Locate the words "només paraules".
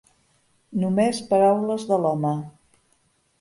0.83-1.85